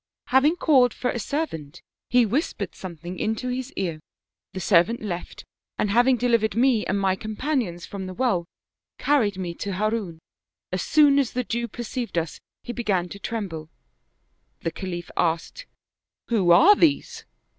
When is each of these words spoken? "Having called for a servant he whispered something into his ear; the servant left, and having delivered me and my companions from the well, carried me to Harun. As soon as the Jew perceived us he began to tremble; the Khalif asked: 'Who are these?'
"Having 0.33 0.55
called 0.55 0.95
for 0.95 1.11
a 1.11 1.19
servant 1.19 1.83
he 2.09 2.25
whispered 2.25 2.73
something 2.73 3.19
into 3.19 3.49
his 3.49 3.71
ear; 3.73 3.99
the 4.51 4.59
servant 4.59 5.03
left, 5.03 5.45
and 5.77 5.91
having 5.91 6.17
delivered 6.17 6.55
me 6.55 6.83
and 6.87 6.99
my 6.99 7.15
companions 7.15 7.85
from 7.85 8.07
the 8.07 8.13
well, 8.15 8.47
carried 8.97 9.37
me 9.37 9.53
to 9.53 9.73
Harun. 9.73 10.17
As 10.71 10.81
soon 10.81 11.19
as 11.19 11.33
the 11.33 11.43
Jew 11.43 11.67
perceived 11.67 12.17
us 12.17 12.39
he 12.63 12.73
began 12.73 13.09
to 13.09 13.19
tremble; 13.19 13.69
the 14.61 14.71
Khalif 14.71 15.11
asked: 15.15 15.67
'Who 16.29 16.49
are 16.49 16.75
these?' 16.75 17.23